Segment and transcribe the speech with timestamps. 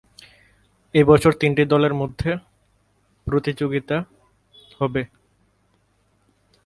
[0.95, 2.29] এই বছর তিনটি দলের মধ্যে
[3.27, 3.97] প্রতিযোগিতা
[4.79, 5.01] হবে।